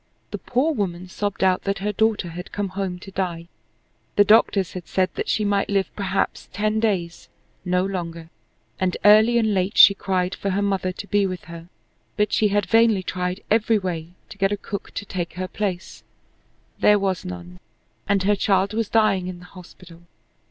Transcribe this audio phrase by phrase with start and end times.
[0.31, 3.49] The poor woman sobbed out that her daughter had come home to die.
[4.15, 7.29] The doctors had said that she might live perhaps ten days,
[7.63, 8.31] no longer,
[8.79, 11.69] and early and late she cried for her mother to be with her.
[12.17, 16.01] But she had vainly tried every way to get a cook to take her place
[16.79, 17.59] there was none,
[18.09, 20.01] and her child was dying in the hospital.